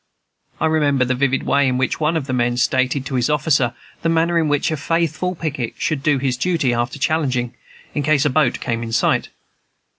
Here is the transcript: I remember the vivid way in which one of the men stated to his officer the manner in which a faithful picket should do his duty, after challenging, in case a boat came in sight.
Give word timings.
I 0.59 0.65
remember 0.65 1.05
the 1.05 1.13
vivid 1.13 1.43
way 1.43 1.67
in 1.67 1.77
which 1.77 1.99
one 1.99 2.17
of 2.17 2.25
the 2.25 2.33
men 2.33 2.57
stated 2.57 3.05
to 3.05 3.13
his 3.13 3.29
officer 3.29 3.75
the 4.01 4.09
manner 4.09 4.39
in 4.39 4.47
which 4.47 4.71
a 4.71 4.75
faithful 4.77 5.35
picket 5.35 5.75
should 5.77 6.01
do 6.01 6.17
his 6.17 6.37
duty, 6.37 6.73
after 6.73 6.97
challenging, 6.97 7.53
in 7.93 8.01
case 8.01 8.25
a 8.25 8.31
boat 8.31 8.59
came 8.59 8.81
in 8.81 8.93
sight. 8.93 9.29